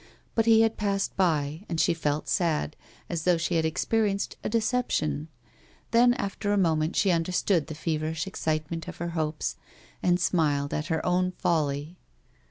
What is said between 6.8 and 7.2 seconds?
she